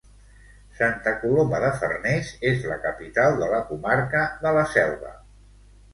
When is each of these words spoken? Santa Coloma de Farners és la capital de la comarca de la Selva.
Santa 0.79 1.11
Coloma 1.23 1.59
de 1.65 1.69
Farners 1.83 2.31
és 2.53 2.65
la 2.71 2.77
capital 2.87 3.37
de 3.43 3.51
la 3.55 3.61
comarca 3.71 4.27
de 4.47 4.59
la 4.61 4.65
Selva. 4.77 5.17